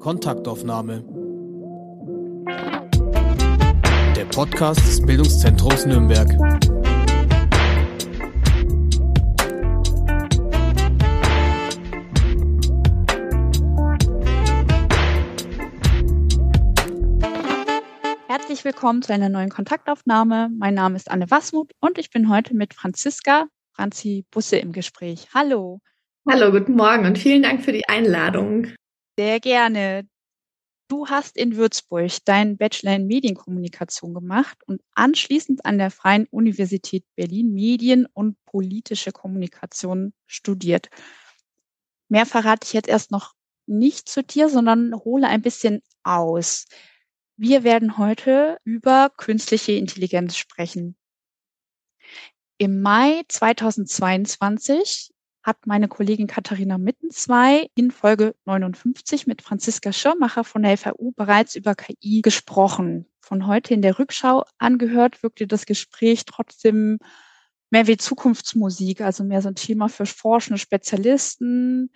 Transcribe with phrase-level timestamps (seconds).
[0.00, 1.02] Kontaktaufnahme.
[4.16, 6.28] Der Podcast des Bildungszentrums Nürnberg.
[18.28, 20.48] Herzlich willkommen zu einer neuen Kontaktaufnahme.
[20.56, 25.26] Mein Name ist Anne Wasmuth und ich bin heute mit Franziska Franzi Busse im Gespräch.
[25.34, 25.80] Hallo.
[26.28, 28.68] Hallo, guten Morgen und vielen Dank für die Einladung.
[29.18, 30.08] Sehr gerne.
[30.86, 37.04] Du hast in Würzburg deinen Bachelor in Medienkommunikation gemacht und anschließend an der Freien Universität
[37.16, 40.88] Berlin Medien und politische Kommunikation studiert.
[42.08, 43.34] Mehr verrate ich jetzt erst noch
[43.66, 46.66] nicht zu dir, sondern hole ein bisschen aus.
[47.36, 50.96] Wir werden heute über künstliche Intelligenz sprechen.
[52.56, 55.10] Im Mai 2022
[55.48, 61.56] hat meine Kollegin Katharina Mittenzwei in Folge 59 mit Franziska Schirmacher von der FAU bereits
[61.56, 63.06] über KI gesprochen.
[63.22, 66.98] Von heute in der Rückschau angehört wirkte das Gespräch trotzdem
[67.70, 71.92] mehr wie Zukunftsmusik, also mehr so ein Thema für forschende Spezialisten,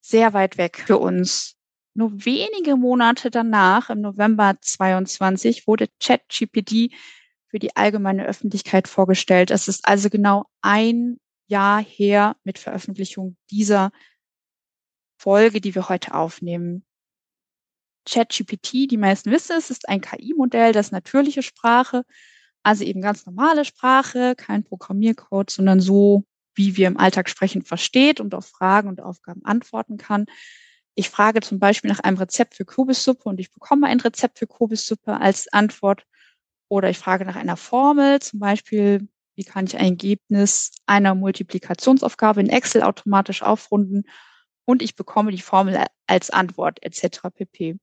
[0.00, 1.56] sehr weit weg für uns.
[1.94, 6.92] Nur wenige Monate danach, im November 22, wurde ChatGPT
[7.48, 9.50] für die allgemeine Öffentlichkeit vorgestellt.
[9.50, 13.90] Es ist also genau ein Jahr her mit Veröffentlichung dieser
[15.18, 16.84] Folge, die wir heute aufnehmen.
[18.08, 22.04] ChatGPT, die meisten wissen es, ist ein KI-Modell, das natürliche Sprache,
[22.62, 26.24] also eben ganz normale Sprache, kein Programmiercode, sondern so,
[26.54, 30.26] wie wir im Alltag sprechen, versteht und auf Fragen und Aufgaben antworten kann
[30.98, 34.46] ich frage zum Beispiel nach einem Rezept für Kürbissuppe und ich bekomme ein Rezept für
[34.46, 36.06] Kürbissuppe als Antwort.
[36.68, 39.06] Oder ich frage nach einer Formel, zum Beispiel,
[39.36, 44.04] wie kann ich ein Ergebnis einer Multiplikationsaufgabe in Excel automatisch aufrunden
[44.64, 47.20] und ich bekomme die Formel als Antwort etc.
[47.34, 47.78] pp.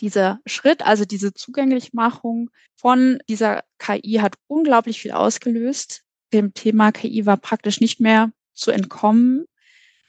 [0.00, 6.02] Dieser Schritt, also diese Zugänglichmachung von dieser KI hat unglaublich viel ausgelöst.
[6.32, 9.44] Dem Thema KI war praktisch nicht mehr zu entkommen.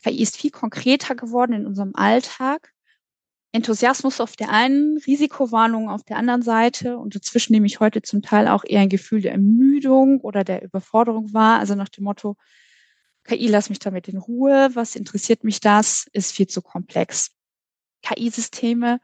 [0.04, 2.72] KI ist viel konkreter geworden in unserem Alltag.
[3.54, 8.22] Enthusiasmus auf der einen, Risikowarnung auf der anderen Seite und dazwischen nehme ich heute zum
[8.22, 11.60] Teil auch eher ein Gefühl der Ermüdung oder der Überforderung wahr.
[11.60, 12.38] Also nach dem Motto,
[13.26, 14.70] KI, lass mich damit in Ruhe.
[14.74, 16.08] Was interessiert mich das?
[16.14, 17.32] Ist viel zu komplex.
[18.04, 19.00] KI-Systeme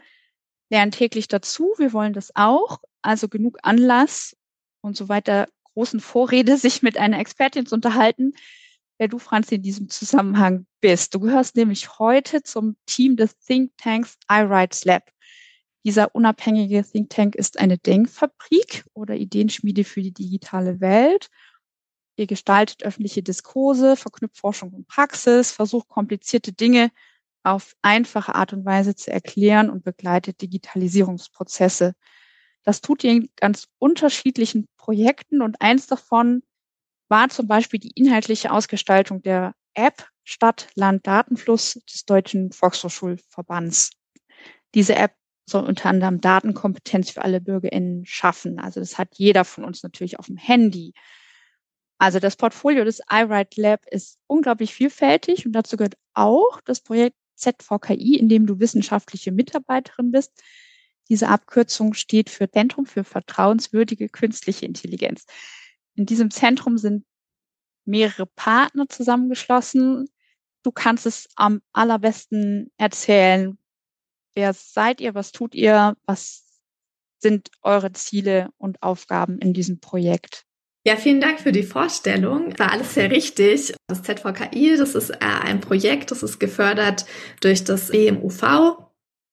[0.70, 1.74] lernen täglich dazu.
[1.78, 2.80] Wir wollen das auch.
[3.02, 4.36] Also genug Anlass
[4.82, 8.34] und so weiter großen Vorrede, sich mit einer Expertin zu unterhalten,
[8.98, 11.14] wer du, Franz, in diesem Zusammenhang bist.
[11.14, 15.10] Du gehörst nämlich heute zum Team des Thinktanks iWrites Lab.
[15.86, 21.30] Dieser unabhängige Think Tank ist eine Denkfabrik oder Ideenschmiede für die digitale Welt.
[22.18, 26.92] Ihr gestaltet öffentliche Diskurse, verknüpft Forschung und Praxis, versucht komplizierte Dinge
[27.44, 31.94] auf einfache Art und Weise zu erklären und begleitet Digitalisierungsprozesse.
[32.64, 36.42] Das tut ihr in ganz unterschiedlichen Projekten und eins davon
[37.10, 43.92] war zum Beispiel die inhaltliche Ausgestaltung der App Stadt, Land, Datenfluss des Deutschen Volkshochschulverbands.
[44.76, 45.14] Diese App
[45.46, 48.60] soll unter anderem Datenkompetenz für alle BürgerInnen schaffen.
[48.60, 50.94] Also das hat jeder von uns natürlich auf dem Handy.
[51.98, 57.16] Also das Portfolio des iWrite Lab ist unglaublich vielfältig und dazu gehört auch das Projekt
[57.36, 60.44] ZVKI, in dem du wissenschaftliche Mitarbeiterin bist.
[61.10, 65.26] Diese Abkürzung steht für Zentrum für vertrauenswürdige künstliche Intelligenz.
[65.98, 67.06] In diesem Zentrum sind
[67.86, 70.08] mehrere Partner zusammengeschlossen.
[70.64, 73.58] Du kannst es am allerbesten erzählen.
[74.36, 75.16] Wer seid ihr?
[75.16, 75.98] Was tut ihr?
[76.06, 76.62] Was
[77.18, 80.44] sind eure Ziele und Aufgaben in diesem Projekt?
[80.86, 82.58] Ja, vielen Dank für die Vorstellung.
[82.60, 83.74] War alles sehr richtig.
[83.88, 87.06] Das ZVKI, das ist ein Projekt, das ist gefördert
[87.42, 88.88] durch das BMUV,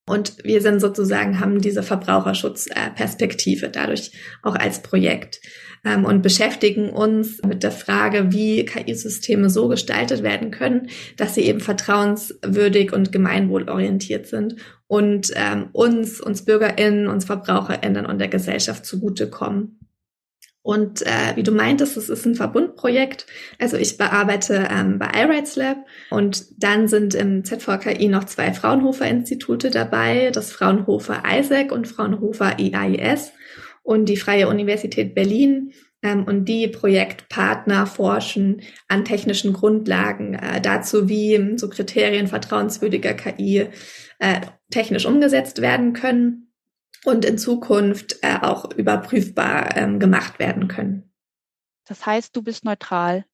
[0.06, 5.40] und wir sind sozusagen, haben diese Verbraucherschutzperspektive dadurch auch als Projekt
[5.84, 11.42] ähm, und beschäftigen uns mit der Frage, wie KI-Systeme so gestaltet werden können, dass sie
[11.42, 18.84] eben vertrauenswürdig und gemeinwohlorientiert sind und ähm, uns, uns BürgerInnen, uns VerbraucherInnen und der Gesellschaft
[18.86, 19.78] zugutekommen.
[20.62, 23.26] Und äh, wie du meintest, es ist ein Verbundprojekt.
[23.58, 25.76] Also ich bearbeite ähm, bei iRights Lab
[26.08, 33.32] und dann sind im ZVKI noch zwei Fraunhofer-Institute dabei, das Fraunhofer ISAC und Fraunhofer IAIS
[33.84, 35.72] und die Freie Universität Berlin.
[36.02, 43.68] Ähm, und die Projektpartner forschen an technischen Grundlagen äh, dazu, wie so Kriterien vertrauenswürdiger KI
[44.18, 44.40] äh,
[44.70, 46.52] technisch umgesetzt werden können
[47.04, 51.10] und in Zukunft äh, auch überprüfbar ähm, gemacht werden können.
[51.86, 53.24] Das heißt, du bist neutral.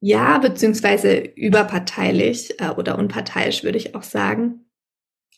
[0.00, 4.66] Ja, beziehungsweise überparteilich äh, oder unparteiisch würde ich auch sagen.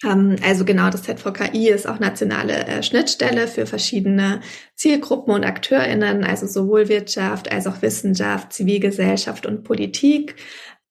[0.05, 4.41] Ähm, also genau, das ZVKI ist auch nationale äh, Schnittstelle für verschiedene
[4.75, 10.37] Zielgruppen und AkteurInnen, also sowohl Wirtschaft als auch Wissenschaft, Zivilgesellschaft und Politik.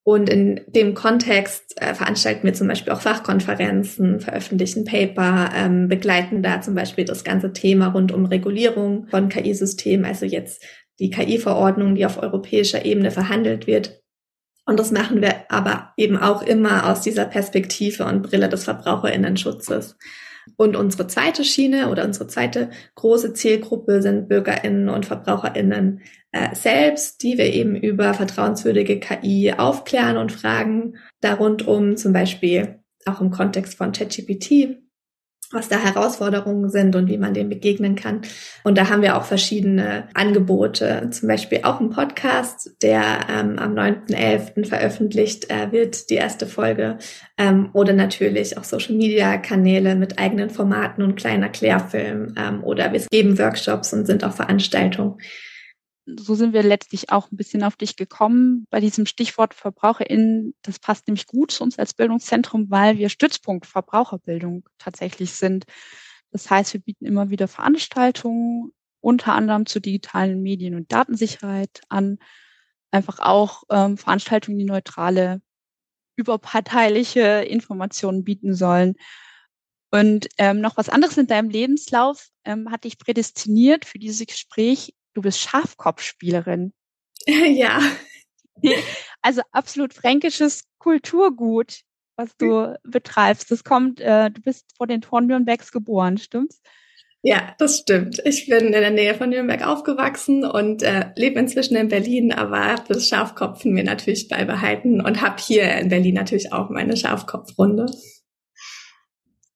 [0.03, 6.43] Und in dem Kontext äh, veranstalten wir zum Beispiel auch Fachkonferenzen, veröffentlichen Paper, ähm, begleiten
[6.43, 10.63] da zum Beispiel das ganze Thema rund um Regulierung von KI-Systemen, also jetzt
[10.99, 14.03] die KI-Verordnung, die auf europäischer Ebene verhandelt wird,
[14.65, 19.97] und das machen wir aber eben auch immer aus dieser Perspektive und Brille des Verbraucherinnenschutzes.
[20.57, 26.01] Und unsere zweite Schiene oder unsere zweite große Zielgruppe sind Bürgerinnen und Verbraucherinnen
[26.31, 32.13] äh, selbst, die wir eben über vertrauenswürdige KI aufklären und fragen, da rund um zum
[32.13, 34.77] Beispiel auch im Kontext von ChatGPT
[35.55, 38.21] was da Herausforderungen sind und wie man dem begegnen kann.
[38.63, 43.73] Und da haben wir auch verschiedene Angebote, zum Beispiel auch ein Podcast, der ähm, am
[43.73, 44.65] 9.11.
[44.65, 46.97] veröffentlicht äh, wird, die erste Folge,
[47.37, 53.39] ähm, oder natürlich auch Social-Media-Kanäle mit eigenen Formaten und kleinen Erklärfilmen ähm, oder wir geben
[53.39, 55.17] Workshops und sind auch Veranstaltungen
[56.05, 60.53] so sind wir letztlich auch ein bisschen auf dich gekommen bei diesem Stichwort VerbraucherInnen.
[60.61, 65.65] Das passt nämlich gut zu uns als Bildungszentrum, weil wir Stützpunkt Verbraucherbildung tatsächlich sind.
[66.31, 68.71] Das heißt, wir bieten immer wieder Veranstaltungen,
[69.01, 72.19] unter anderem zu digitalen Medien und Datensicherheit an.
[72.91, 75.41] Einfach auch ähm, Veranstaltungen, die neutrale,
[76.15, 78.95] überparteiliche Informationen bieten sollen.
[79.91, 84.93] Und ähm, noch was anderes in deinem Lebenslauf ähm, hat dich prädestiniert für dieses Gespräch
[85.15, 86.73] du bist Schafkopfspielerin.
[87.27, 87.81] Ja.
[89.21, 91.81] Also absolut fränkisches Kulturgut,
[92.15, 93.51] was du betreibst.
[93.51, 96.61] Das kommt, äh, du bist vor den Toren Nürnbergs geboren, stimmt's?
[97.21, 98.21] Ja, das stimmt.
[98.23, 102.75] Ich bin in der Nähe von Nürnberg aufgewachsen und äh, lebe inzwischen in Berlin, aber
[102.87, 107.87] das Schafkopfen mir natürlich beibehalten und habe hier in Berlin natürlich auch meine Schafkopfrunde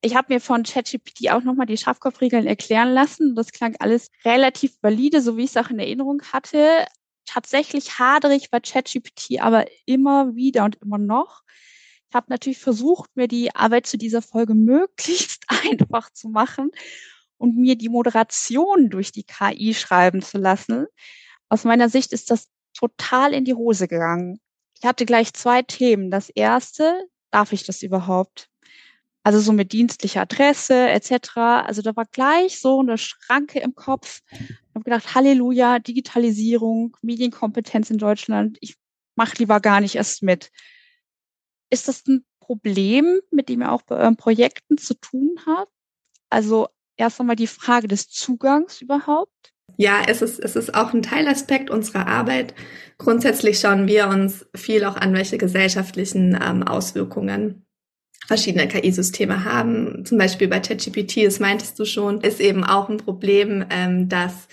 [0.02, 3.36] ich habe mir von ChatGPT auch nochmal die Schafkopfregeln erklären lassen.
[3.36, 6.86] Das klang alles relativ valide, so wie ich es auch in Erinnerung hatte.
[7.26, 11.42] Tatsächlich haderig bei ChatGPT aber immer wieder und immer noch.
[12.10, 16.72] Ich habe natürlich versucht, mir die Arbeit zu dieser Folge möglichst einfach zu machen
[17.38, 20.88] und mir die Moderation durch die KI schreiben zu lassen.
[21.50, 24.40] Aus meiner Sicht ist das total in die Hose gegangen.
[24.82, 26.10] Ich hatte gleich zwei Themen.
[26.10, 28.49] Das erste, darf ich das überhaupt?
[29.30, 31.38] Also so mit dienstlicher Adresse etc.
[31.38, 34.22] Also da war gleich so eine Schranke im Kopf.
[34.32, 38.58] Ich habe gedacht, Halleluja, Digitalisierung, Medienkompetenz in Deutschland.
[38.60, 38.74] Ich
[39.14, 40.50] mache lieber gar nicht erst mit.
[41.70, 45.72] Ist das ein Problem, mit dem ihr auch bei euren Projekten zu tun habt?
[46.32, 46.68] Also
[46.98, 49.54] erst einmal die Frage des Zugangs überhaupt.
[49.78, 52.56] Ja, es ist, es ist auch ein Teilaspekt unserer Arbeit.
[52.98, 57.68] Grundsätzlich schauen wir uns viel auch an, welche gesellschaftlichen ähm, Auswirkungen
[58.30, 60.06] verschiedene KI-Systeme haben.
[60.06, 64.48] Zum Beispiel bei ChatGPT, das meintest du schon, ist eben auch ein Problem, ähm, dass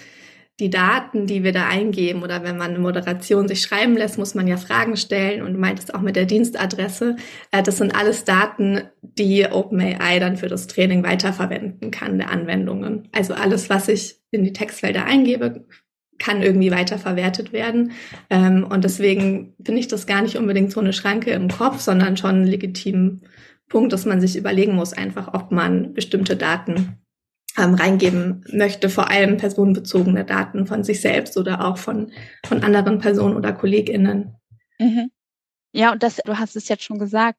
[0.59, 4.35] die Daten, die wir da eingeben oder wenn man eine Moderation sich schreiben lässt, muss
[4.35, 7.17] man ja Fragen stellen und du meintest auch mit der Dienstadresse,
[7.51, 13.11] äh, das sind alles Daten, die OpenAI dann für das Training weiterverwenden kann der Anwendungen.
[13.13, 15.67] Also alles, was ich in die Textfelder eingebe,
[16.19, 17.93] kann irgendwie weiterverwertet werden.
[18.31, 22.17] Ähm, und deswegen finde ich das gar nicht unbedingt so eine Schranke im Kopf, sondern
[22.17, 23.21] schon legitim
[23.69, 26.99] Punkt, dass man sich überlegen muss, einfach, ob man bestimmte Daten
[27.59, 32.13] ähm, reingeben möchte, vor allem personenbezogene Daten von sich selbst oder auch von,
[32.45, 34.37] von anderen Personen oder KollegInnen.
[34.79, 35.11] Mhm.
[35.73, 37.39] Ja, und das, du hast es jetzt schon gesagt.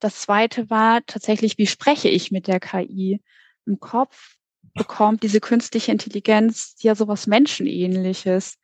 [0.00, 3.20] Das zweite war tatsächlich, wie spreche ich mit der KI?
[3.66, 4.36] Im Kopf
[4.74, 8.58] bekommt diese künstliche Intelligenz ja sowas Menschenähnliches.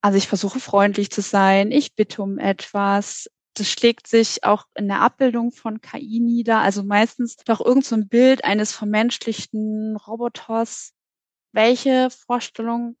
[0.00, 4.88] Also ich versuche freundlich zu sein, ich bitte um etwas, das schlägt sich auch in
[4.88, 6.58] der Abbildung von KI nieder.
[6.58, 10.92] Also meistens doch irgend so ein Bild eines vermenschlichten Roboters.
[11.52, 12.96] Welche Vorstellung,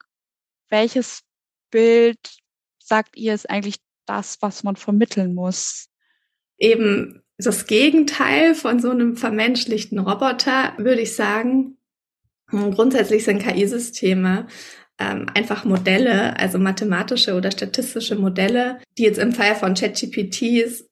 [0.68, 1.22] welches
[1.70, 2.18] Bild
[2.78, 5.88] sagt ihr ist eigentlich das, was man vermitteln muss?
[6.58, 11.76] Eben das Gegenteil von so einem vermenschlichten Roboter, würde ich sagen.
[12.46, 14.46] Grundsätzlich sind KI-Systeme
[14.98, 20.86] ähm, einfach Modelle, also mathematische oder statistische Modelle, die jetzt im Fall von ChatGPTs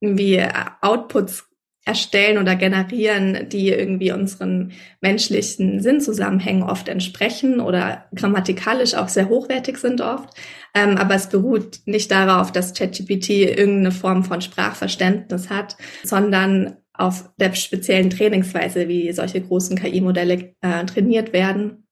[0.00, 0.42] wie
[0.80, 1.48] Outputs
[1.84, 9.78] erstellen oder generieren, die irgendwie unseren menschlichen Sinnzusammenhängen oft entsprechen oder grammatikalisch auch sehr hochwertig
[9.78, 10.28] sind oft.
[10.74, 17.30] Ähm, aber es beruht nicht darauf, dass ChatGPT irgendeine Form von Sprachverständnis hat, sondern auf
[17.38, 21.87] der speziellen Trainingsweise, wie solche großen KI-Modelle äh, trainiert werden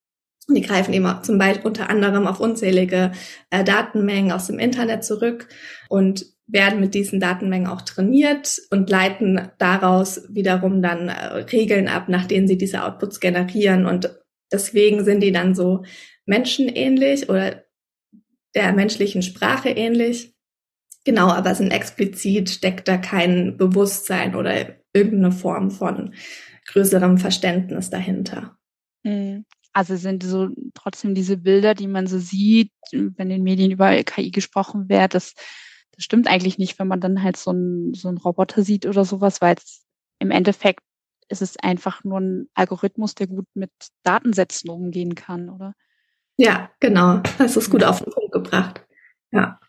[0.48, 3.12] Die greifen eben zum Beispiel unter anderem auf unzählige
[3.50, 5.48] äh, Datenmengen aus dem Internet zurück
[5.88, 12.08] und werden mit diesen Datenmengen auch trainiert und leiten daraus wiederum dann äh, Regeln ab,
[12.08, 13.86] nach denen sie diese Outputs generieren.
[13.86, 14.16] Und
[14.52, 15.82] deswegen sind die dann so
[16.26, 17.64] menschenähnlich oder
[18.54, 20.34] der menschlichen Sprache ähnlich.
[21.04, 26.14] Genau, aber sind explizit steckt da kein Bewusstsein oder irgendeine Form von
[26.68, 28.56] größerem Verständnis dahinter.
[29.04, 29.44] Mhm.
[29.76, 33.92] Also sind so trotzdem diese Bilder, die man so sieht, wenn in den Medien über
[34.04, 35.34] KI gesprochen wird, das,
[35.92, 39.04] das stimmt eigentlich nicht, wenn man dann halt so einen so einen Roboter sieht oder
[39.04, 39.84] sowas, weil es
[40.18, 40.80] im Endeffekt
[41.28, 43.70] ist es einfach nur ein Algorithmus, der gut mit
[44.02, 45.74] Datensätzen umgehen kann, oder?
[46.38, 47.20] Ja, genau.
[47.36, 48.82] Das ist gut auf den Punkt gebracht.
[49.30, 49.60] Ja.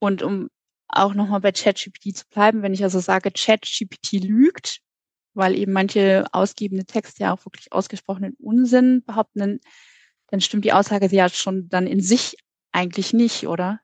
[0.00, 0.50] Und um
[0.88, 4.82] auch nochmal bei ChatGPT zu bleiben, wenn ich also sage, ChatGPT lügt,
[5.34, 9.60] weil eben manche ausgebende Texte ja auch wirklich ausgesprochenen Unsinn behaupten,
[10.28, 12.36] dann stimmt die Aussage ja schon dann in sich
[12.72, 13.80] eigentlich nicht, oder?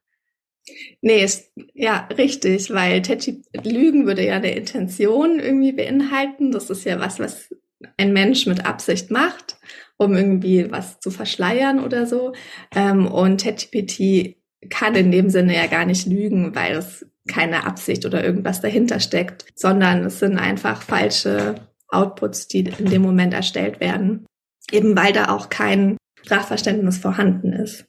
[1.00, 6.52] Nee, ist, ja, richtig, weil ChatGPT Lügen würde ja eine Intention irgendwie beinhalten.
[6.52, 7.54] Das ist ja was, was
[7.96, 9.56] ein Mensch mit Absicht macht,
[9.96, 12.32] um irgendwie was zu verschleiern oder so.
[12.74, 14.37] Ähm, und ChatGPT
[14.70, 19.00] kann in dem Sinne ja gar nicht lügen, weil es keine Absicht oder irgendwas dahinter
[19.00, 24.26] steckt, sondern es sind einfach falsche Outputs, die in dem Moment erstellt werden,
[24.70, 27.86] eben weil da auch kein Sprachverständnis vorhanden ist.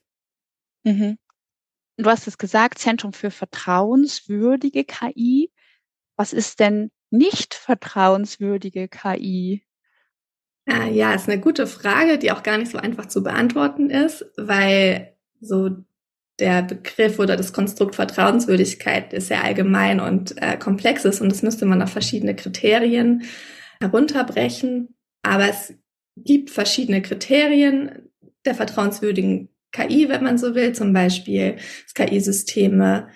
[0.84, 1.18] Mhm.
[1.98, 5.52] Du hast es gesagt, Zentrum für vertrauenswürdige KI.
[6.16, 9.66] Was ist denn nicht vertrauenswürdige KI?
[10.66, 14.26] Äh, ja, ist eine gute Frage, die auch gar nicht so einfach zu beantworten ist,
[14.38, 15.72] weil so
[16.39, 21.43] der Begriff oder das Konstrukt Vertrauenswürdigkeit ist sehr allgemein und äh, komplex ist und das
[21.43, 23.24] müsste man auf verschiedene Kriterien
[23.81, 24.96] herunterbrechen.
[25.24, 25.74] Aber es
[26.15, 28.10] gibt verschiedene Kriterien
[28.46, 33.10] der vertrauenswürdigen KI, wenn man so will, zum Beispiel, dass KI-Systeme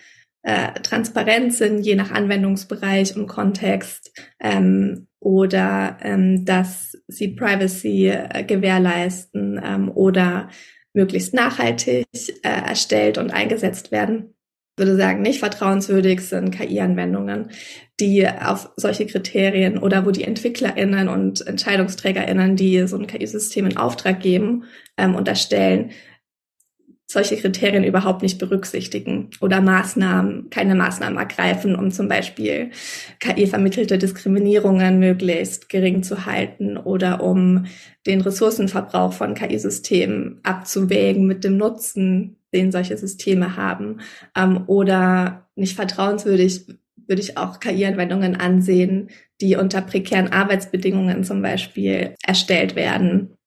[0.44, 8.44] äh, transparent sind, je nach Anwendungsbereich und Kontext, ähm, oder ähm, dass sie Privacy äh,
[8.44, 10.50] gewährleisten ähm, oder
[10.94, 12.06] möglichst nachhaltig
[12.44, 14.36] äh, erstellt und eingesetzt werden.
[14.76, 17.50] Ich würde sagen, nicht vertrauenswürdig sind KI-Anwendungen,
[18.00, 23.78] die auf solche Kriterien oder wo die EntwicklerInnen und EntscheidungsträgerInnen, die so ein KI-System in
[23.78, 24.64] Auftrag geben
[24.98, 25.92] ähm, und erstellen,
[27.14, 32.72] solche Kriterien überhaupt nicht berücksichtigen oder Maßnahmen, keine Maßnahmen ergreifen, um zum Beispiel
[33.20, 37.66] KI-vermittelte Diskriminierungen möglichst gering zu halten oder um
[38.08, 44.00] den Ressourcenverbrauch von KI-Systemen abzuwägen mit dem Nutzen, den solche Systeme haben.
[44.36, 46.66] Ähm, oder nicht vertrauenswürdig
[47.08, 53.38] würde ich auch KI-Anwendungen ansehen, die unter prekären Arbeitsbedingungen zum Beispiel erstellt werden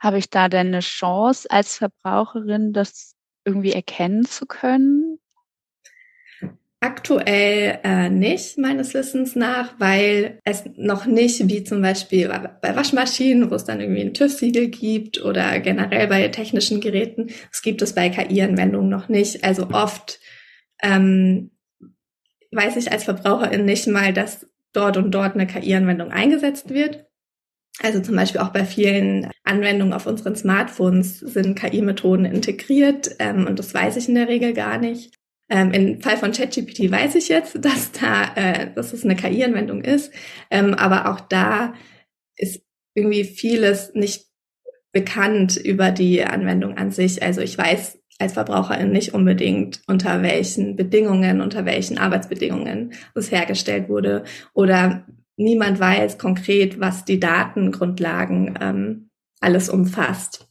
[0.00, 3.14] habe ich da denn eine Chance als Verbraucherin, das
[3.44, 5.18] irgendwie erkennen zu können?
[6.82, 12.28] Aktuell äh, nicht, meines Wissens nach, weil es noch nicht, wie zum Beispiel
[12.62, 17.60] bei Waschmaschinen, wo es dann irgendwie ein TÜV-Siegel gibt oder generell bei technischen Geräten, es
[17.60, 19.44] gibt es bei KI-Anwendungen noch nicht.
[19.44, 20.20] Also oft
[20.82, 21.50] ähm,
[22.50, 27.09] weiß ich als Verbraucherin nicht mal, dass dort und dort eine KI-Anwendung eingesetzt wird.
[27.78, 33.58] Also zum Beispiel auch bei vielen Anwendungen auf unseren Smartphones sind KI-Methoden integriert ähm, und
[33.58, 35.14] das weiß ich in der Regel gar nicht.
[35.48, 39.82] Ähm, Im Fall von ChatGPT weiß ich jetzt, dass da, äh, dass es eine KI-Anwendung
[39.82, 40.12] ist,
[40.50, 41.74] ähm, aber auch da
[42.36, 42.62] ist
[42.94, 44.26] irgendwie vieles nicht
[44.92, 47.22] bekannt über die Anwendung an sich.
[47.22, 53.88] Also ich weiß als Verbraucherin nicht unbedingt, unter welchen Bedingungen, unter welchen Arbeitsbedingungen es hergestellt
[53.88, 55.06] wurde oder
[55.40, 60.46] niemand weiß konkret, was die Datengrundlagen ähm, alles umfasst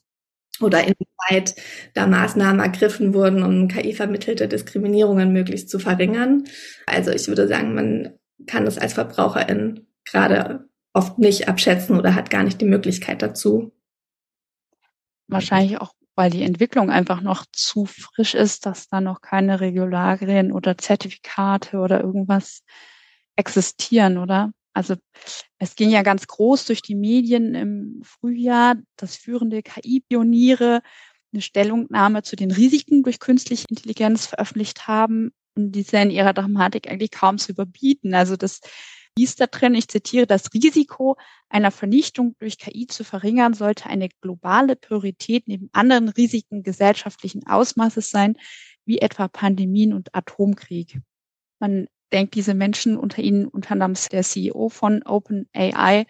[0.61, 1.55] oder inwieweit
[1.93, 6.43] da Maßnahmen ergriffen wurden, um KI-vermittelte Diskriminierungen möglichst zu verringern.
[6.85, 8.13] Also ich würde sagen, man
[8.45, 13.71] kann es als Verbraucherin gerade oft nicht abschätzen oder hat gar nicht die Möglichkeit dazu.
[15.27, 20.51] Wahrscheinlich auch, weil die Entwicklung einfach noch zu frisch ist, dass da noch keine Regularien
[20.51, 22.63] oder Zertifikate oder irgendwas
[23.35, 24.51] existieren, oder?
[24.79, 24.95] Also
[25.57, 30.81] es ging ja ganz groß durch die Medien im Frühjahr, dass führende KI-Pioniere
[31.33, 36.89] eine Stellungnahme zu den Risiken durch künstliche Intelligenz veröffentlicht haben und diese in ihrer Dramatik
[36.89, 38.13] eigentlich kaum zu überbieten.
[38.13, 38.61] Also das
[39.17, 41.17] hieß da drin, ich zitiere, das Risiko
[41.49, 48.11] einer Vernichtung durch KI zu verringern sollte eine globale Priorität neben anderen Risiken gesellschaftlichen Ausmaßes
[48.11, 48.37] sein,
[48.85, 51.01] wie etwa Pandemien und Atomkrieg.
[51.59, 56.05] Man denkt, diese Menschen, unter ihnen unter anderem der CEO von OpenAI,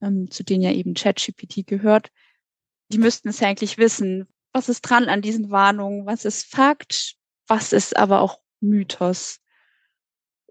[0.00, 2.10] ähm, zu denen ja eben ChatGPT gehört,
[2.92, 4.28] die müssten es ja eigentlich wissen.
[4.52, 6.06] Was ist dran an diesen Warnungen?
[6.06, 7.16] Was ist Fakt?
[7.46, 9.40] Was ist aber auch Mythos?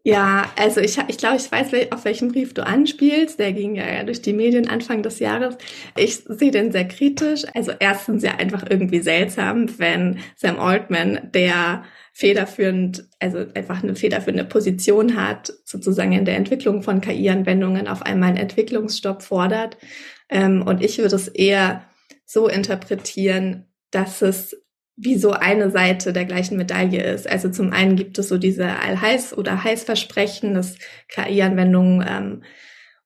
[0.08, 3.40] Ja, also ich, ich glaube, ich weiß, auf welchen Brief du anspielst.
[3.40, 5.58] Der ging ja durch die Medien Anfang des Jahres.
[5.98, 7.44] Ich sehe den sehr kritisch.
[7.56, 14.46] Also erstens ja einfach irgendwie seltsam, wenn Sam Altman, der federführend, also einfach eine federführende
[14.46, 19.76] Position hat, sozusagen in der Entwicklung von KI-Anwendungen auf einmal einen Entwicklungsstopp fordert.
[20.30, 21.84] Ähm, und ich würde es eher
[22.26, 24.56] so interpretieren, dass es
[24.98, 27.28] wie so eine Seite der gleichen Medaille ist.
[27.30, 30.78] Also zum einen gibt es so diese Allheiß- oder Heißversprechen, dass
[31.10, 32.44] KI-Anwendungen ähm,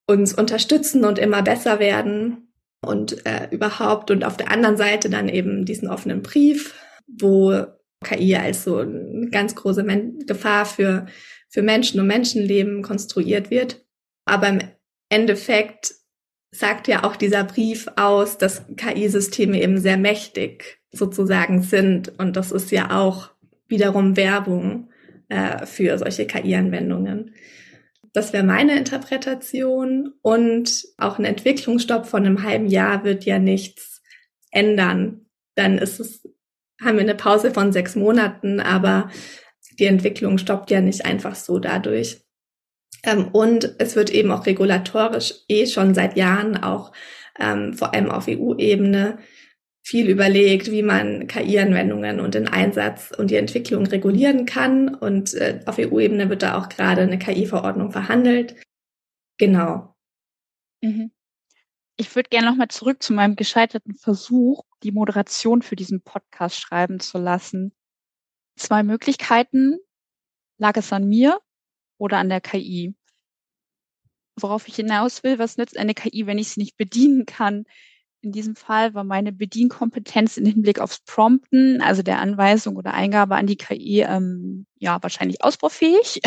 [0.06, 4.12] uns unterstützen und immer besser werden und äh, überhaupt.
[4.12, 6.76] Und auf der anderen Seite dann eben diesen offenen Brief,
[7.08, 7.66] wo
[8.04, 11.08] KI als so eine ganz große Men Gefahr für,
[11.50, 13.84] für Menschen und Menschenleben konstruiert wird.
[14.26, 14.60] Aber im
[15.10, 15.96] Endeffekt
[16.52, 22.18] sagt ja auch dieser Brief aus, dass KI-Systeme eben sehr mächtig sozusagen sind.
[22.20, 23.30] Und das ist ja auch
[23.68, 24.90] wiederum Werbung
[25.30, 27.36] äh, für solche KI-Anwendungen.
[28.14, 30.14] Das wäre meine Interpretation.
[30.22, 34.02] Und auch ein Entwicklungsstopp von einem halben Jahr wird ja nichts
[34.52, 35.28] ändern.
[35.56, 36.28] Dann ist es,
[36.82, 39.12] haben wir eine Pause von sechs Monaten, aber
[39.78, 42.22] die Entwicklung stoppt ja nicht einfach so dadurch.
[43.04, 46.92] Ähm, und es wird eben auch regulatorisch eh schon seit Jahren auch
[47.40, 49.20] ähm, vor allem auf EU-Ebene
[49.82, 54.94] viel überlegt, wie man KI-Anwendungen und den Einsatz und die Entwicklung regulieren kann.
[54.94, 58.56] Und äh, auf EU-Ebene wird da auch gerade eine KI-Verordnung verhandelt.
[59.38, 59.96] Genau.
[60.82, 61.12] Mhm.
[61.98, 67.00] Ich würde gerne nochmal zurück zu meinem gescheiterten Versuch, die Moderation für diesen Podcast schreiben
[67.00, 67.74] zu lassen.
[68.58, 69.80] Zwei Möglichkeiten.
[70.58, 71.40] Lag es an mir
[72.00, 72.96] oder an der KI.
[74.40, 77.66] Worauf ich hinaus will, was nützt eine KI, wenn ich sie nicht bedienen kann?
[78.22, 83.36] In diesem Fall war meine Bedienkompetenz im Hinblick aufs Prompten, also der Anweisung oder Eingabe
[83.36, 86.22] an die KI, ähm, ja, wahrscheinlich ausbaufähig.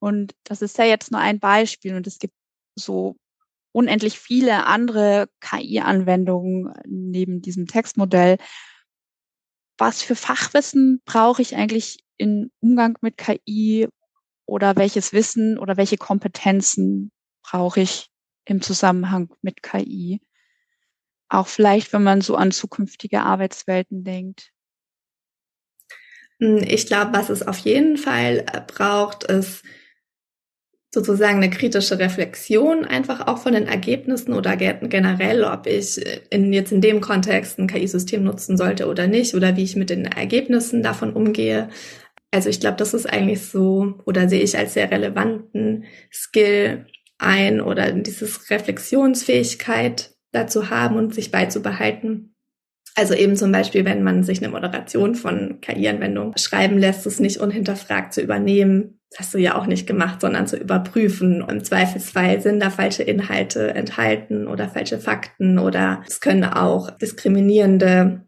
[0.00, 2.34] Und das ist ja jetzt nur ein Beispiel und es gibt
[2.74, 3.16] so
[3.70, 8.38] unendlich viele andere KI-Anwendungen neben diesem Textmodell.
[9.78, 13.88] Was für Fachwissen brauche ich eigentlich im Umgang mit KI?
[14.46, 17.10] Oder welches Wissen oder welche Kompetenzen
[17.42, 18.08] brauche ich
[18.44, 20.20] im Zusammenhang mit KI.
[21.28, 24.52] Auch vielleicht, wenn man so an zukünftige Arbeitswelten denkt.
[26.40, 29.62] Hm, ich glaube, was es auf jeden Fall äh, braucht, ist
[30.94, 36.52] sozusagen eine kritische Reflexion einfach auch von den Ergebnissen oder generell, ob ich äh, in,
[36.52, 40.04] jetzt in dem Kontext ein KI-System nutzen sollte oder nicht oder wie ich mit den
[40.04, 41.70] Ergebnissen davon umgehe.
[42.32, 46.86] Also ich glaube, das ist eigentlich so, oder sehe ich als sehr relevanten Skill
[47.18, 52.34] ein oder dieses Reflexionsfähigkeit dazu haben und sich beizubehalten.
[52.94, 57.38] Also eben zum Beispiel, wenn man sich eine Moderation von KI-Anwendungen schreiben lässt, es nicht
[57.38, 58.98] unhinterfragt zu übernehmen.
[59.10, 61.44] Das hast du ja auch nicht gemacht, sondern zu überprüfen.
[61.46, 68.22] Im Zweifelsfall sind da falsche Inhalte enthalten oder falsche Fakten oder es können auch diskriminierende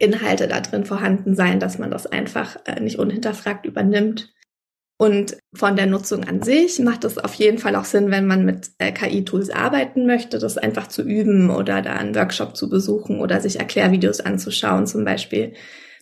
[0.00, 4.32] Inhalte da drin vorhanden sein, dass man das einfach äh, nicht unhinterfragt übernimmt.
[4.98, 8.44] Und von der Nutzung an sich macht es auf jeden Fall auch Sinn, wenn man
[8.44, 13.20] mit äh, KI-Tools arbeiten möchte, das einfach zu üben oder da einen Workshop zu besuchen
[13.20, 15.54] oder sich Erklärvideos anzuschauen, zum Beispiel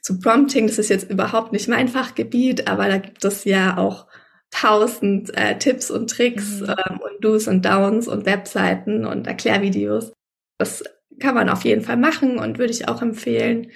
[0.02, 0.66] zu Prompting.
[0.66, 4.06] Das ist jetzt überhaupt nicht mein Fachgebiet, aber da gibt es ja auch
[4.50, 6.70] tausend äh, Tipps und Tricks mhm.
[6.70, 10.12] ähm, und Do's und Downs und Webseiten und Erklärvideos.
[10.58, 10.82] Das
[11.20, 13.68] kann man auf jeden Fall machen und würde ich auch empfehlen.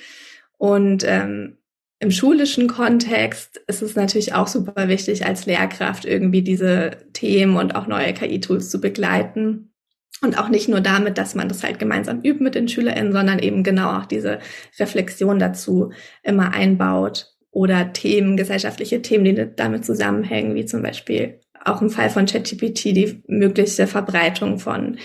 [0.59, 1.59] Und ähm,
[1.99, 7.77] im schulischen Kontext ist es natürlich auch super wichtig, als Lehrkraft irgendwie diese Themen und
[7.77, 9.73] auch neue KI-Tools zu begleiten.
[10.21, 13.39] Und auch nicht nur damit, dass man das halt gemeinsam übt mit den SchülerInnen, sondern
[13.39, 14.39] eben genau auch diese
[14.79, 21.83] Reflexion dazu immer einbaut oder Themen, gesellschaftliche Themen, die damit zusammenhängen, wie zum Beispiel auch
[21.83, 24.99] im Fall von ChatGPT die mögliche Verbreitung von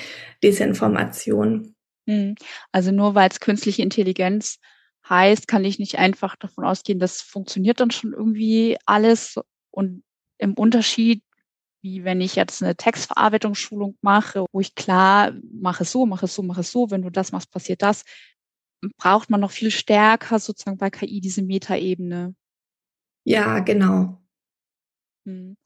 [0.43, 1.75] Desinformation.
[2.07, 2.35] Hm.
[2.71, 4.59] Also nur weil es künstliche Intelligenz
[5.07, 9.39] heißt, kann ich nicht einfach davon ausgehen, das funktioniert dann schon irgendwie alles.
[9.71, 10.03] Und
[10.37, 11.23] im Unterschied,
[11.81, 16.33] wie wenn ich jetzt eine Textverarbeitungsschulung mache, wo ich klar mache es so, mache es
[16.33, 18.03] so, mache es so, wenn du das machst, passiert das,
[18.97, 22.35] braucht man noch viel stärker sozusagen bei KI diese Metaebene.
[23.25, 24.21] Ja, genau.
[25.25, 25.57] Hm.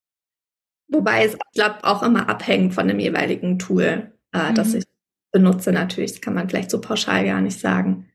[0.87, 4.55] Wobei es, glaube, auch immer abhängt von dem jeweiligen Tool, äh, mhm.
[4.55, 4.90] das ich
[5.31, 6.13] benutze natürlich.
[6.13, 8.09] Das kann man vielleicht so pauschal gar nicht sagen.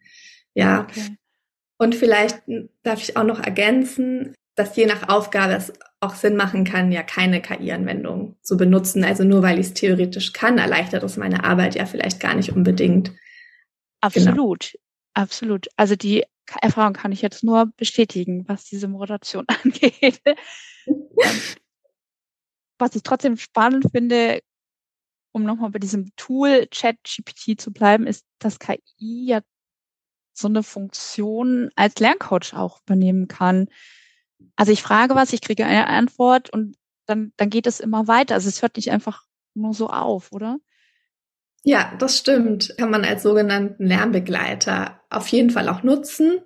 [0.54, 0.82] Ja.
[0.82, 1.16] Okay.
[1.78, 2.42] Und vielleicht
[2.82, 7.02] darf ich auch noch ergänzen, dass je nach Aufgabe es auch Sinn machen kann, ja
[7.02, 9.04] keine KI-Anwendung zu benutzen.
[9.04, 12.52] Also nur weil ich es theoretisch kann, erleichtert es meine Arbeit ja vielleicht gar nicht
[12.52, 13.12] unbedingt.
[14.00, 14.84] Absolut, genau.
[15.14, 15.66] absolut.
[15.76, 16.24] Also die
[16.62, 20.20] Erfahrung kann ich jetzt nur bestätigen, was diese Moderation angeht.
[20.88, 21.40] Ähm,
[22.78, 24.38] was ich trotzdem spannend finde,
[25.36, 28.80] um nochmal bei diesem Tool ChatGPT zu bleiben, ist, dass KI
[29.26, 29.40] ja
[30.32, 33.68] so eine Funktion als Lerncoach auch übernehmen kann.
[34.56, 38.34] Also ich frage was, ich kriege eine Antwort und dann, dann geht es immer weiter.
[38.34, 40.56] Also es hört nicht einfach nur so auf, oder?
[41.64, 42.74] Ja, das stimmt.
[42.78, 46.40] Kann man als sogenannten Lernbegleiter auf jeden Fall auch nutzen.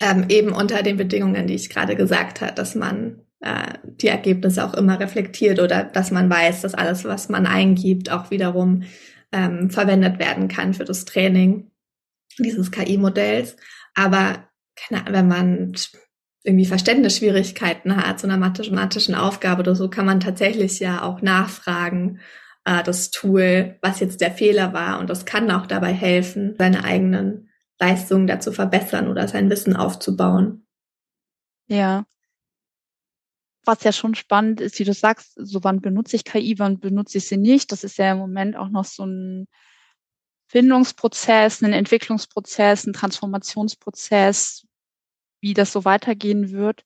[0.00, 4.64] Ähm, eben unter den Bedingungen, die ich gerade gesagt habe, dass man äh, die Ergebnisse
[4.64, 8.84] auch immer reflektiert oder dass man weiß, dass alles, was man eingibt, auch wiederum
[9.32, 11.70] ähm, verwendet werden kann für das Training
[12.38, 13.56] dieses KI-Modells.
[13.94, 15.72] Aber keine Ahnung, wenn man
[16.44, 22.20] irgendwie Verständnisschwierigkeiten hat zu einer mathematischen Aufgabe oder so, kann man tatsächlich ja auch nachfragen,
[22.64, 24.98] äh, das Tool, was jetzt der Fehler war.
[24.98, 27.48] Und das kann auch dabei helfen, seine eigenen
[27.80, 30.66] Leistungen dazu verbessern oder sein Wissen aufzubauen.
[31.68, 32.04] Ja.
[33.64, 37.18] Was ja schon spannend ist, wie du sagst, so wann benutze ich KI, wann benutze
[37.18, 37.70] ich sie nicht.
[37.70, 39.46] Das ist ja im Moment auch noch so ein
[40.48, 44.66] Findungsprozess, ein Entwicklungsprozess, ein Transformationsprozess,
[45.40, 46.84] wie das so weitergehen wird.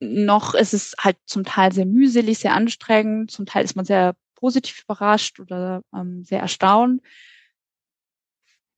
[0.00, 4.16] Noch ist es halt zum Teil sehr mühselig, sehr anstrengend, zum Teil ist man sehr
[4.34, 7.02] positiv überrascht oder ähm, sehr erstaunt.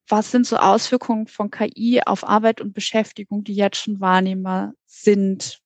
[0.08, 5.60] Was sind so Auswirkungen von KI auf Arbeit und Beschäftigung, die jetzt schon wahrnehmbar sind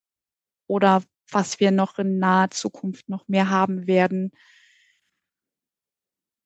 [0.67, 4.33] oder was wir noch in naher Zukunft noch mehr haben werden?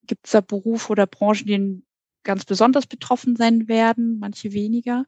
[0.07, 1.83] Gibt es da Berufe oder Branchen, die
[2.23, 5.05] ganz besonders betroffen sein werden, manche weniger?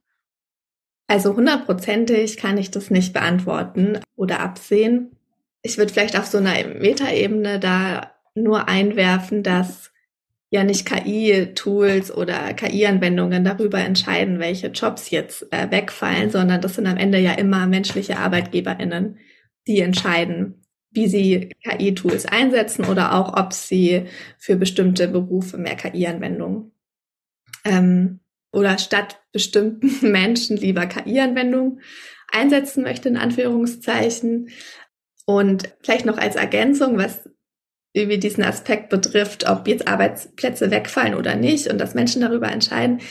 [1.07, 5.15] Also hundertprozentig kann ich das nicht beantworten oder absehen.
[5.61, 9.91] Ich würde vielleicht auf so einer Metaebene da nur einwerfen, dass
[10.49, 16.85] ja nicht KI-Tools oder KI-Anwendungen darüber entscheiden, welche Jobs jetzt äh, wegfallen, sondern das sind
[16.85, 19.17] am Ende ja immer menschliche ArbeitgeberInnen,
[19.67, 24.05] die entscheiden, wie sie KI-Tools einsetzen oder auch, ob sie
[24.37, 26.71] für bestimmte Berufe mehr KI-Anwendungen
[27.65, 28.19] ähm,
[28.51, 31.81] oder statt bestimmten Menschen lieber KI-Anwendungen
[32.31, 34.49] einsetzen möchte, in Anführungszeichen.
[35.25, 37.27] Und vielleicht noch als Ergänzung, was
[37.93, 43.01] irgendwie diesen Aspekt betrifft, ob jetzt Arbeitsplätze wegfallen oder nicht und dass Menschen darüber entscheiden.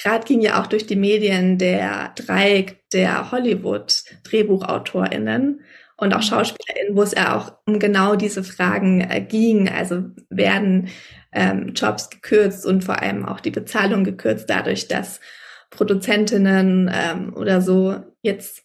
[0.00, 5.62] Gerade ging ja auch durch die Medien der Dreieck der Hollywood-DrehbuchautorInnen
[6.00, 9.68] und auch SchauspielerInnen, wo es ja auch um genau diese Fragen äh, ging.
[9.68, 10.88] Also werden
[11.30, 15.20] ähm, Jobs gekürzt und vor allem auch die Bezahlung gekürzt dadurch, dass
[15.68, 18.62] Produzentinnen ähm, oder so jetzt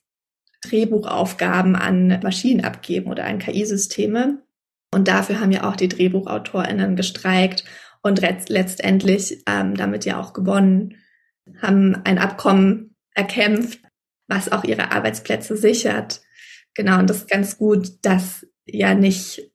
[0.61, 4.41] Drehbuchaufgaben an Maschinen abgeben oder an KI-Systeme.
[4.93, 7.65] Und dafür haben ja auch die DrehbuchautorInnen gestreikt
[8.01, 10.95] und letztendlich ähm, damit ja auch gewonnen,
[11.61, 13.79] haben ein Abkommen erkämpft,
[14.27, 16.21] was auch ihre Arbeitsplätze sichert.
[16.75, 19.49] Genau, und das ist ganz gut, dass ja nicht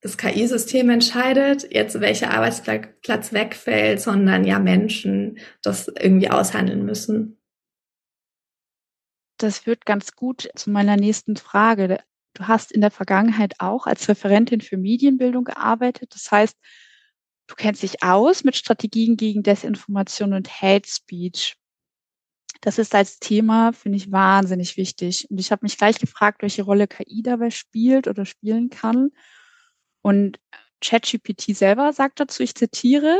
[0.00, 7.38] das KI-System entscheidet, jetzt welcher Arbeitsplatz wegfällt, sondern ja Menschen das irgendwie aushandeln müssen.
[9.36, 11.98] Das führt ganz gut zu meiner nächsten Frage.
[12.34, 16.14] Du hast in der Vergangenheit auch als Referentin für Medienbildung gearbeitet.
[16.14, 16.56] Das heißt,
[17.46, 21.56] du kennst dich aus mit Strategien gegen Desinformation und Hate Speech.
[22.60, 25.26] Das ist als Thema, finde ich, wahnsinnig wichtig.
[25.30, 29.10] Und ich habe mich gleich gefragt, welche Rolle KI dabei spielt oder spielen kann.
[30.02, 30.38] Und
[30.82, 33.18] ChatGPT selber sagt dazu, ich zitiere,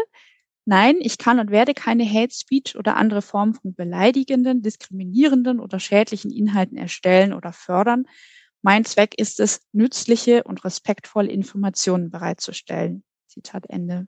[0.67, 5.81] Nein, ich kann und werde keine Hate Speech oder andere Formen von beleidigenden, diskriminierenden oder
[5.81, 8.07] schädlichen Inhalten erstellen oder fördern,
[8.63, 13.05] mein Zweck ist es, nützliche und respektvolle Informationen bereitzustellen.
[13.27, 14.07] Zitat Ende.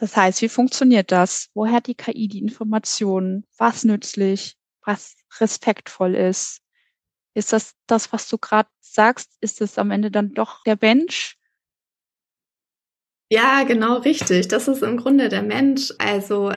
[0.00, 1.50] Das heißt, wie funktioniert das?
[1.52, 3.44] Woher hat die KI die Informationen?
[3.58, 4.56] Was nützlich?
[4.82, 6.62] Was respektvoll ist?
[7.34, 9.36] Ist das das, was du gerade sagst?
[9.42, 11.36] Ist es am Ende dann doch der Mensch?
[13.30, 14.48] Ja, genau richtig.
[14.48, 15.92] Das ist im Grunde der Mensch.
[15.98, 16.50] Also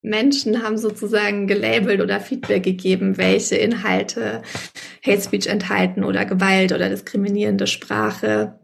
[0.00, 4.40] Menschen haben sozusagen gelabelt oder Feedback gegeben, welche Inhalte
[5.04, 8.58] Hate Speech enthalten oder Gewalt oder diskriminierende Sprache,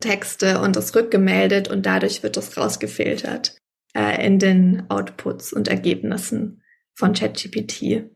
[0.00, 3.56] Texte und das rückgemeldet und dadurch wird das rausgefiltert
[3.94, 6.62] äh, in den Outputs und Ergebnissen
[6.94, 8.10] von ChatGPT.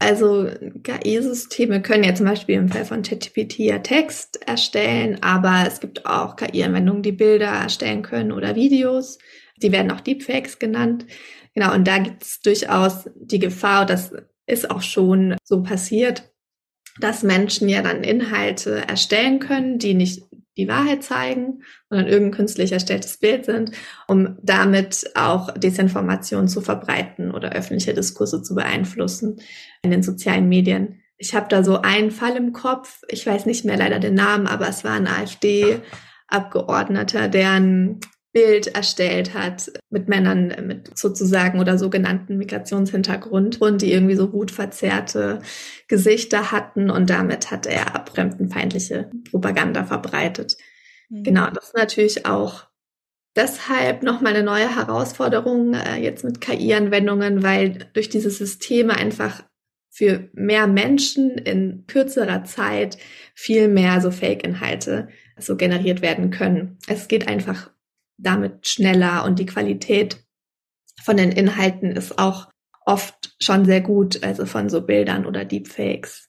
[0.00, 0.48] Also
[0.84, 6.06] KI-Systeme können ja zum Beispiel im Fall von ChatGPT ja Text erstellen, aber es gibt
[6.06, 9.18] auch KI-Anwendungen, die Bilder erstellen können oder Videos.
[9.56, 11.06] Die werden auch Deepfakes genannt.
[11.54, 14.12] Genau, und da gibt es durchaus die Gefahr, das
[14.46, 16.32] ist auch schon so passiert,
[17.00, 20.22] dass Menschen ja dann Inhalte erstellen können, die nicht
[20.58, 23.70] die Wahrheit zeigen, sondern irgendein künstlich erstelltes Bild sind,
[24.06, 29.40] um damit auch Desinformation zu verbreiten oder öffentliche Diskurse zu beeinflussen
[29.82, 31.00] in den sozialen Medien.
[31.16, 34.46] Ich habe da so einen Fall im Kopf, ich weiß nicht mehr leider den Namen,
[34.46, 38.00] aber es war ein AfD-Abgeordneter, der ein
[38.38, 45.40] Bild erstellt hat mit Männern mit sozusagen oder sogenannten Migrationshintergrund und die irgendwie so wutverzerrte
[45.88, 50.56] Gesichter hatten und damit hat er fremdenfeindliche Propaganda verbreitet.
[51.08, 51.24] Mhm.
[51.24, 52.68] Genau, das ist natürlich auch
[53.34, 59.42] deshalb nochmal eine neue Herausforderung äh, jetzt mit KI-Anwendungen, weil durch diese Systeme einfach
[59.90, 62.98] für mehr Menschen in kürzerer Zeit
[63.34, 66.78] viel mehr so Fake-Inhalte so generiert werden können.
[66.86, 67.72] Es geht einfach
[68.18, 70.24] damit schneller und die Qualität
[71.02, 72.50] von den Inhalten ist auch
[72.84, 76.28] oft schon sehr gut, also von so Bildern oder Deepfakes.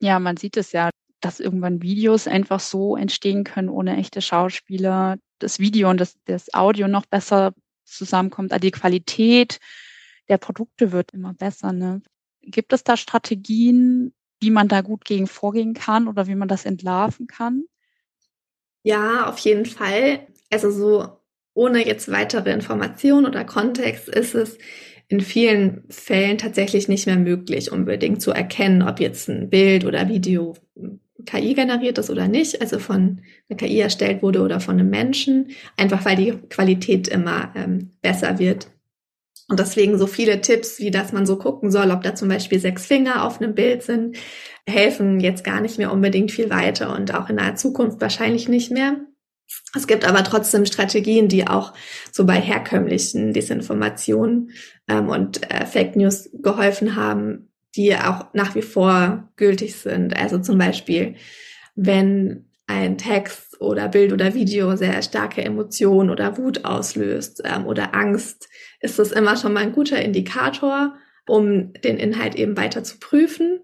[0.00, 0.90] Ja, man sieht es ja,
[1.20, 5.16] dass irgendwann Videos einfach so entstehen können ohne echte Schauspieler.
[5.40, 7.52] Das Video und das, das Audio noch besser
[7.84, 8.52] zusammenkommt.
[8.52, 9.58] Also die Qualität
[10.28, 11.72] der Produkte wird immer besser.
[11.72, 12.02] Ne?
[12.42, 16.64] Gibt es da Strategien, wie man da gut gegen vorgehen kann oder wie man das
[16.64, 17.64] entlarven kann?
[18.82, 20.26] Ja, auf jeden Fall.
[20.50, 21.08] Also so
[21.54, 24.58] ohne jetzt weitere Informationen oder Kontext ist es
[25.08, 30.08] in vielen Fällen tatsächlich nicht mehr möglich, unbedingt zu erkennen, ob jetzt ein Bild oder
[30.08, 30.54] Video
[31.26, 35.50] KI generiert ist oder nicht, also von einer KI erstellt wurde oder von einem Menschen,
[35.76, 38.68] einfach weil die Qualität immer ähm, besser wird.
[39.48, 42.60] Und deswegen so viele Tipps, wie dass man so gucken soll, ob da zum Beispiel
[42.60, 44.16] sechs Finger auf einem Bild sind,
[44.68, 48.70] helfen jetzt gar nicht mehr unbedingt viel weiter und auch in naher Zukunft wahrscheinlich nicht
[48.70, 48.96] mehr.
[49.74, 51.72] Es gibt aber trotzdem Strategien, die auch
[52.12, 54.50] so bei herkömmlichen Desinformationen
[54.88, 60.16] ähm, und äh, Fake News geholfen haben, die auch nach wie vor gültig sind.
[60.16, 61.16] Also zum Beispiel,
[61.74, 67.94] wenn ein Text oder Bild oder Video sehr starke Emotionen oder Wut auslöst ähm, oder
[67.94, 68.48] Angst,
[68.80, 70.94] ist das immer schon mal ein guter Indikator,
[71.26, 73.60] um den Inhalt eben weiter zu prüfen.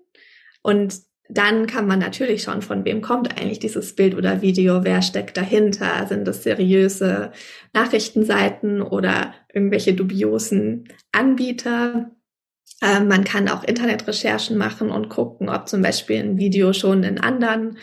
[0.65, 5.03] Und dann kann man natürlich schauen, von wem kommt eigentlich dieses Bild oder Video, wer
[5.03, 7.33] steckt dahinter, sind das seriöse
[7.75, 12.11] Nachrichtenseiten oder irgendwelche dubiosen Anbieter.
[12.83, 17.21] Ähm, man kann auch Internetrecherchen machen und gucken, ob zum Beispiel ein Video schon in
[17.21, 17.77] anderen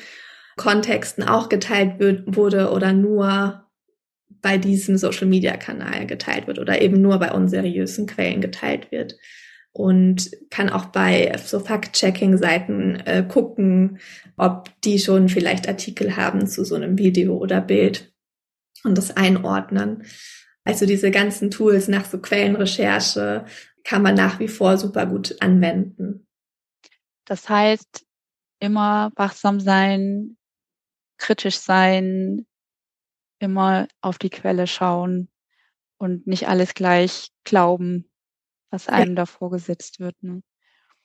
[0.57, 3.67] Kontexten auch geteilt wird, wurde oder nur
[4.41, 9.17] bei diesem Social-Media-Kanal geteilt wird oder eben nur bei unseriösen Quellen geteilt wird.
[9.73, 13.99] Und kann auch bei so Fact-Checking-Seiten äh, gucken,
[14.35, 18.13] ob die schon vielleicht Artikel haben zu so einem Video oder Bild
[18.83, 20.03] und das einordnen.
[20.65, 23.45] Also diese ganzen Tools nach so Quellenrecherche
[23.83, 26.27] kann man nach wie vor super gut anwenden.
[27.25, 28.05] Das heißt,
[28.59, 30.37] immer wachsam sein,
[31.17, 32.45] kritisch sein,
[33.39, 35.29] immer auf die Quelle schauen
[35.97, 38.10] und nicht alles gleich glauben,
[38.71, 39.15] was einem ja.
[39.15, 40.15] da vorgesetzt wird.
[40.21, 40.41] Ne?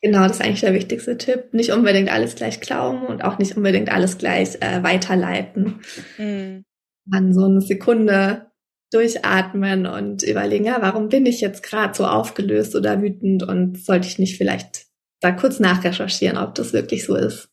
[0.00, 1.52] Genau, das ist eigentlich der wichtigste Tipp.
[1.52, 5.80] Nicht unbedingt alles gleich glauben und auch nicht unbedingt alles gleich äh, weiterleiten.
[6.18, 6.64] Mhm.
[7.04, 8.50] Man so eine Sekunde
[8.92, 14.06] durchatmen und überlegen, ja, warum bin ich jetzt gerade so aufgelöst oder wütend und sollte
[14.06, 14.86] ich nicht vielleicht
[15.20, 17.48] da kurz nachrecherchieren, ob das wirklich so ist.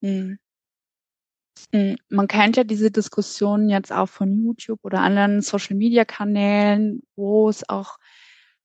[0.00, 0.38] Mhm.
[1.72, 7.68] Hm, man kennt ja diese Diskussionen jetzt auch von YouTube oder anderen Social-Media-Kanälen, wo es
[7.68, 7.98] auch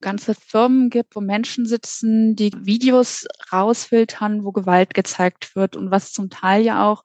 [0.01, 6.13] ganze Firmen gibt, wo Menschen sitzen, die Videos rausfiltern, wo Gewalt gezeigt wird und was
[6.13, 7.03] zum Teil ja auch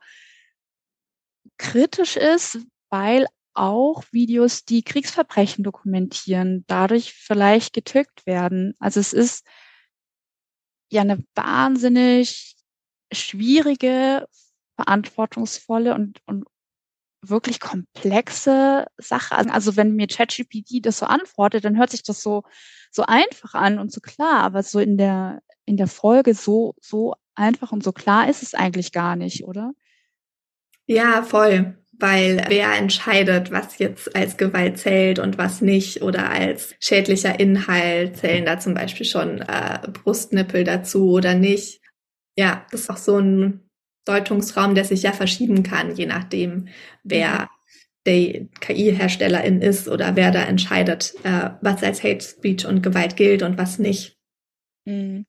[1.58, 2.58] kritisch ist,
[2.90, 8.74] weil auch Videos, die Kriegsverbrechen dokumentieren, dadurch vielleicht getilgt werden.
[8.78, 9.46] Also es ist
[10.90, 12.56] ja eine wahnsinnig
[13.12, 14.26] schwierige
[14.76, 16.44] verantwortungsvolle und, und
[17.22, 19.36] wirklich komplexe Sache.
[19.36, 22.42] Also wenn mir ChatGPT das so antwortet, dann hört sich das so,
[22.90, 27.14] so einfach an und so klar, aber so in der, in der Folge so, so
[27.34, 29.72] einfach und so klar ist es eigentlich gar nicht, oder?
[30.86, 31.78] Ja, voll.
[31.92, 38.16] Weil wer entscheidet, was jetzt als Gewalt zählt und was nicht oder als schädlicher Inhalt
[38.16, 41.80] zählen da zum Beispiel schon äh, Brustnippel dazu oder nicht.
[42.36, 43.70] Ja, das ist auch so ein
[44.04, 46.68] Deutungsraum, der sich ja verschieben kann, je nachdem,
[47.04, 47.50] wer
[48.04, 53.42] der KI-Herstellerin ist oder wer da entscheidet, äh, was als Hate Speech und Gewalt gilt
[53.42, 54.18] und was nicht.
[54.84, 55.26] Mhm.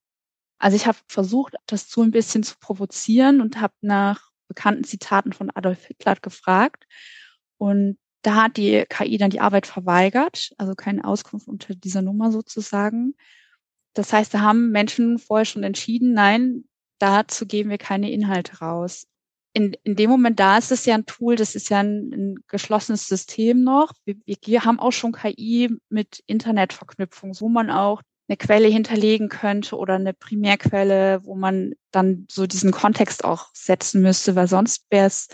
[0.58, 5.34] Also ich habe versucht, das so ein bisschen zu provozieren und habe nach bekannten Zitaten
[5.34, 6.86] von Adolf Hitler gefragt.
[7.58, 12.32] Und da hat die KI dann die Arbeit verweigert, also keine Auskunft unter dieser Nummer
[12.32, 13.16] sozusagen.
[13.94, 16.64] Das heißt, da haben Menschen vorher schon entschieden, nein,
[17.04, 19.06] dazu geben wir keine Inhalte raus.
[19.54, 22.36] in, in dem Moment da ist es ja ein Tool, das ist ja ein, ein
[22.48, 23.92] geschlossenes System noch.
[24.06, 29.78] Wir, wir haben auch schon KI mit Internetverknüpfung, wo man auch eine Quelle hinterlegen könnte
[29.78, 35.08] oder eine Primärquelle, wo man dann so diesen Kontext auch setzen müsste, weil sonst wäre
[35.08, 35.28] es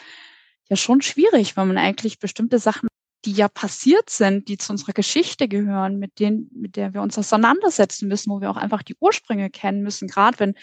[0.69, 2.89] ja schon schwierig, weil man eigentlich bestimmte Sachen,
[3.25, 7.17] die ja passiert sind, die zu unserer Geschichte gehören, mit denen, mit der wir uns
[7.17, 10.55] auseinandersetzen müssen, wo wir auch einfach die Ursprünge kennen müssen, gerade wenn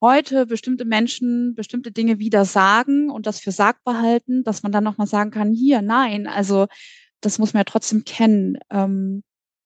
[0.00, 4.84] heute bestimmte Menschen bestimmte Dinge wieder sagen und das für sagbar halten, dass man dann
[4.84, 6.66] nochmal sagen kann, hier, nein, also
[7.20, 8.58] das muss man ja trotzdem kennen.
[8.70, 9.22] Ähm,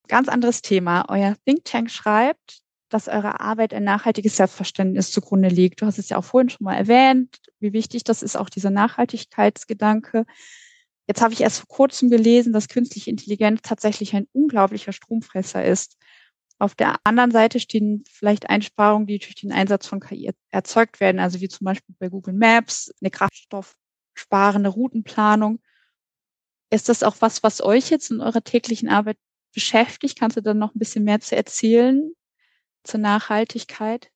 [0.07, 1.05] ganz anderes Thema.
[1.09, 5.81] Euer Think Tank schreibt, dass eure Arbeit ein nachhaltiges Selbstverständnis zugrunde liegt.
[5.81, 8.69] Du hast es ja auch vorhin schon mal erwähnt, wie wichtig das ist, auch dieser
[8.69, 10.25] Nachhaltigkeitsgedanke.
[11.07, 15.97] Jetzt habe ich erst vor kurzem gelesen, dass künstliche Intelligenz tatsächlich ein unglaublicher Stromfresser ist.
[16.63, 21.19] Auf der anderen Seite stehen vielleicht Einsparungen, die durch den Einsatz von KI erzeugt werden,
[21.19, 25.59] also wie zum Beispiel bei Google Maps, eine kraftstoffsparende Routenplanung.
[26.69, 29.17] Ist das auch was, was euch jetzt in eurer täglichen Arbeit
[29.53, 30.17] beschäftigt?
[30.17, 32.13] Kannst du dann noch ein bisschen mehr zu erzählen
[32.85, 34.09] zur Nachhaltigkeit?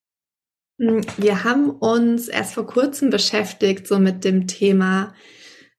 [0.80, 5.14] Hm, wir haben uns erst vor kurzem beschäftigt, so mit dem Thema,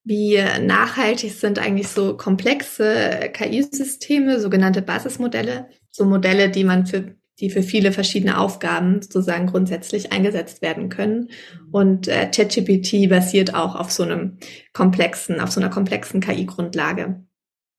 [0.04, 7.50] wie nachhaltig sind eigentlich so komplexe KI-Systeme, sogenannte Basismodelle, so Modelle, die man für die
[7.50, 11.28] für viele verschiedene Aufgaben sozusagen grundsätzlich eingesetzt werden können.
[11.70, 14.38] Und äh, ChatGPT basiert auch auf so einem
[14.72, 17.24] komplexen, auf so einer komplexen KI-Grundlage.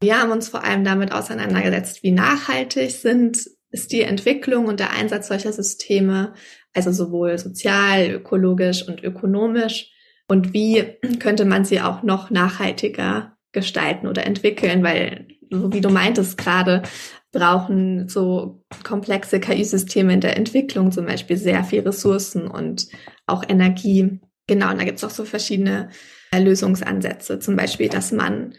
[0.01, 4.91] Wir haben uns vor allem damit auseinandergesetzt, wie nachhaltig sind, ist die Entwicklung und der
[4.91, 6.33] Einsatz solcher Systeme,
[6.73, 9.91] also sowohl sozial, ökologisch und ökonomisch.
[10.27, 15.89] Und wie könnte man sie auch noch nachhaltiger gestalten oder entwickeln, weil, so wie du
[15.89, 16.83] meintest gerade,
[17.31, 22.87] brauchen so komplexe KI-Systeme in der Entwicklung zum Beispiel sehr viel Ressourcen und
[23.27, 24.19] auch Energie.
[24.47, 25.89] Genau, und da gibt es auch so verschiedene
[26.35, 27.39] Lösungsansätze.
[27.39, 28.53] Zum Beispiel, dass man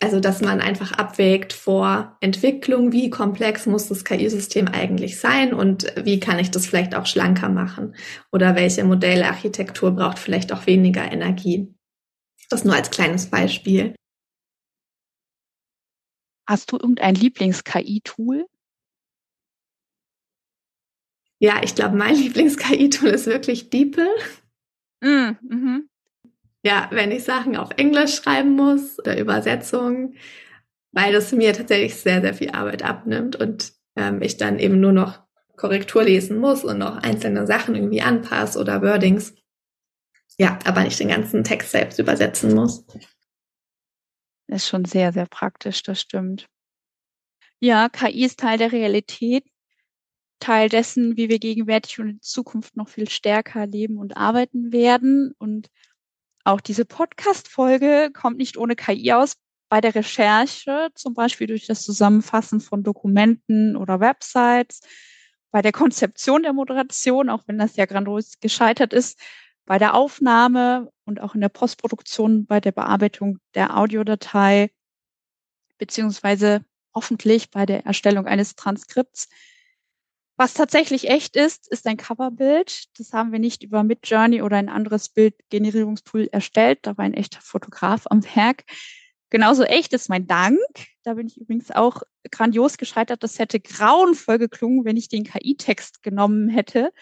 [0.00, 5.86] also, dass man einfach abwägt vor Entwicklung, wie komplex muss das KI-System eigentlich sein und
[6.02, 7.94] wie kann ich das vielleicht auch schlanker machen?
[8.32, 11.74] Oder welche Modellarchitektur braucht vielleicht auch weniger Energie?
[12.50, 13.94] Das nur als kleines Beispiel.
[16.46, 18.46] Hast du irgendein Lieblings-KI-Tool?
[21.38, 24.08] Ja, ich glaube, mein Lieblings-KI-Tool ist wirklich DeepL.
[25.02, 25.88] Mm, mhm.
[26.62, 30.16] Ja, wenn ich Sachen auf Englisch schreiben muss oder Übersetzungen,
[30.92, 34.92] weil das mir tatsächlich sehr, sehr viel Arbeit abnimmt und ähm, ich dann eben nur
[34.92, 35.20] noch
[35.56, 39.34] Korrektur lesen muss und noch einzelne Sachen irgendwie anpasse oder Wordings.
[40.38, 42.84] Ja, aber nicht den ganzen Text selbst übersetzen muss
[44.48, 46.48] ist schon sehr, sehr praktisch, das stimmt.
[47.60, 49.44] Ja, KI ist Teil der Realität,
[50.40, 55.32] Teil dessen, wie wir gegenwärtig und in Zukunft noch viel stärker leben und arbeiten werden.
[55.38, 55.68] Und
[56.44, 59.36] auch diese Podcast-Folge kommt nicht ohne KI aus.
[59.68, 64.80] Bei der Recherche, zum Beispiel durch das Zusammenfassen von Dokumenten oder Websites,
[65.50, 69.18] bei der Konzeption der Moderation, auch wenn das ja grandios gescheitert ist,
[69.64, 74.70] bei der Aufnahme und auch in der Postproduktion bei der Bearbeitung der Audiodatei,
[75.78, 76.64] beziehungsweise
[76.94, 79.28] hoffentlich bei der Erstellung eines Transkripts.
[80.38, 82.84] Was tatsächlich echt ist, ist ein Coverbild.
[82.98, 86.80] Das haben wir nicht über Midjourney oder ein anderes Bildgenerierungstool erstellt.
[86.82, 88.64] Da war ein echter Fotograf am Werk.
[89.30, 90.58] Genauso echt ist mein Dank.
[91.04, 93.22] Da bin ich übrigens auch grandios gescheitert.
[93.22, 96.92] Das hätte grauenvoll geklungen, wenn ich den KI-Text genommen hätte.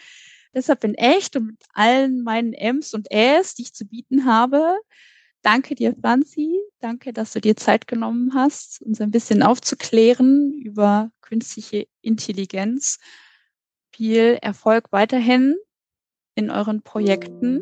[0.55, 4.77] Deshalb bin echt und mit allen meinen M's und Äs, die ich zu bieten habe,
[5.41, 6.57] danke dir, Franzi.
[6.79, 12.99] Danke, dass du dir Zeit genommen hast, uns ein bisschen aufzuklären über künstliche Intelligenz.
[13.91, 15.55] Viel Erfolg weiterhin
[16.35, 17.61] in euren Projekten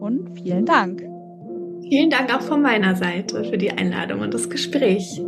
[0.00, 1.00] und vielen Dank.
[1.88, 5.20] Vielen Dank auch von meiner Seite für die Einladung und das Gespräch.